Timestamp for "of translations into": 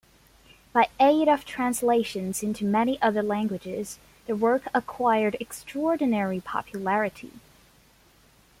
1.27-2.65